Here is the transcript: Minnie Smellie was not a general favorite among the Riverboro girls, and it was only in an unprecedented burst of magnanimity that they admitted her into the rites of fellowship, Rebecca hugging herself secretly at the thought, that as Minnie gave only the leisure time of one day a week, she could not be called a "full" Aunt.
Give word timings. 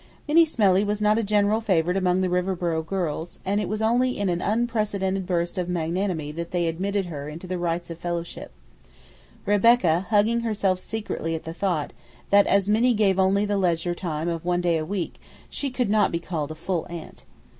Minnie 0.27 0.45
Smellie 0.45 0.83
was 0.83 0.99
not 0.99 1.19
a 1.19 1.23
general 1.23 1.61
favorite 1.61 1.95
among 1.95 2.21
the 2.21 2.27
Riverboro 2.27 2.81
girls, 2.83 3.37
and 3.45 3.61
it 3.61 3.69
was 3.69 3.83
only 3.83 4.17
in 4.17 4.29
an 4.29 4.41
unprecedented 4.41 5.27
burst 5.27 5.59
of 5.59 5.69
magnanimity 5.69 6.31
that 6.31 6.49
they 6.49 6.65
admitted 6.65 7.05
her 7.05 7.29
into 7.29 7.45
the 7.45 7.59
rites 7.59 7.91
of 7.91 7.99
fellowship, 7.99 8.51
Rebecca 9.45 10.07
hugging 10.09 10.39
herself 10.39 10.79
secretly 10.79 11.35
at 11.35 11.43
the 11.43 11.53
thought, 11.53 11.93
that 12.31 12.47
as 12.47 12.67
Minnie 12.67 12.95
gave 12.95 13.19
only 13.19 13.45
the 13.45 13.57
leisure 13.59 13.93
time 13.93 14.27
of 14.27 14.43
one 14.43 14.59
day 14.61 14.79
a 14.79 14.85
week, 14.87 15.19
she 15.51 15.69
could 15.69 15.91
not 15.91 16.11
be 16.11 16.17
called 16.19 16.49
a 16.49 16.55
"full" 16.55 16.87
Aunt. 16.89 17.23